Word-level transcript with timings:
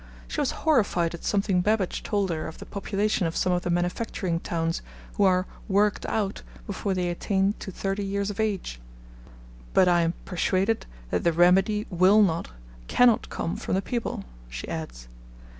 She 0.27 0.41
was 0.41 0.49
horrified 0.65 1.13
at 1.13 1.23
something 1.23 1.61
Babbage 1.61 2.01
told 2.01 2.31
her 2.31 2.47
of 2.47 2.57
the 2.57 2.65
population 2.65 3.27
of 3.27 3.37
some 3.37 3.51
of 3.51 3.61
the 3.61 3.69
manufacturing 3.69 4.39
towns 4.39 4.81
who 5.13 5.23
are 5.25 5.45
worked 5.67 6.07
out 6.07 6.41
before 6.65 6.95
they 6.95 7.09
attain 7.09 7.53
to 7.59 7.69
thirty 7.71 8.03
years 8.03 8.31
of 8.31 8.39
age. 8.39 8.81
'But 9.75 9.87
I 9.87 10.01
am 10.01 10.15
persuaded 10.25 10.87
that 11.11 11.23
the 11.23 11.31
remedy 11.31 11.85
will 11.91 12.23
not, 12.23 12.49
cannot 12.87 13.29
come 13.29 13.55
from 13.57 13.75
the 13.75 13.81
people,' 13.83 14.23
she 14.49 14.67
adds. 14.67 15.07